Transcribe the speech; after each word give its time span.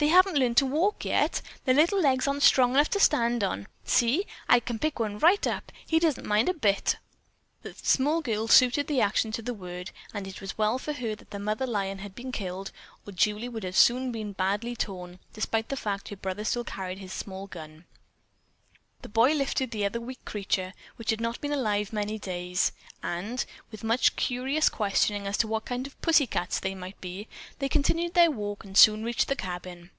They 0.00 0.06
haven't 0.08 0.36
learned 0.38 0.56
to 0.58 0.64
walk 0.66 1.04
yet. 1.04 1.42
Their 1.64 1.74
little 1.74 2.00
legs 2.00 2.28
aren't 2.28 2.44
strong 2.44 2.74
enough 2.74 2.88
to 2.90 3.00
stand 3.00 3.42
on. 3.42 3.66
See, 3.84 4.26
I 4.48 4.60
can 4.60 4.78
pick 4.78 5.00
one 5.00 5.18
right 5.18 5.44
up. 5.44 5.72
He 5.88 5.98
doesn't 5.98 6.18
seem 6.22 6.22
to 6.22 6.28
mind 6.28 6.48
a 6.48 6.54
bit." 6.54 6.98
The 7.62 7.74
small 7.74 8.20
girl 8.20 8.46
suited 8.46 8.86
the 8.86 9.00
action 9.00 9.32
to 9.32 9.42
the 9.42 9.52
word, 9.54 9.90
and 10.14 10.28
it 10.28 10.40
was 10.40 10.56
well 10.56 10.78
for 10.78 10.92
her 10.92 11.16
that 11.16 11.30
the 11.32 11.40
mother 11.40 11.66
lion 11.66 11.98
had 11.98 12.14
been 12.14 12.30
killed, 12.30 12.70
or 13.04 13.10
Julie 13.12 13.48
would 13.48 13.74
soon 13.74 14.04
have 14.04 14.12
been 14.12 14.32
badly 14.34 14.76
torn, 14.76 15.18
despite 15.32 15.68
the 15.68 15.76
fact 15.76 16.04
that 16.04 16.10
her 16.10 16.16
brother 16.18 16.44
still 16.44 16.62
carried 16.62 16.98
his 16.98 17.12
small 17.12 17.48
gun. 17.48 17.84
The 19.00 19.08
boy 19.08 19.28
had 19.28 19.36
lifted 19.38 19.70
the 19.70 19.84
other 19.84 20.00
weak 20.00 20.24
creature, 20.24 20.74
which 20.96 21.10
had 21.10 21.20
not 21.20 21.40
been 21.40 21.52
alive 21.52 21.92
many 21.92 22.18
days, 22.18 22.72
and, 23.00 23.44
with 23.70 23.84
much 23.84 24.16
curious 24.16 24.68
questioning 24.68 25.24
as 25.24 25.36
to 25.38 25.46
what 25.46 25.64
kind 25.66 25.86
of 25.86 26.00
"pussy 26.02 26.26
cats" 26.26 26.58
they 26.58 26.74
might 26.74 27.00
be, 27.00 27.28
they 27.60 27.68
continued 27.68 28.14
their 28.14 28.32
walk 28.32 28.64
and 28.64 28.76
soon 28.76 29.04
reached 29.04 29.28
the 29.28 29.36
cabin. 29.36 29.90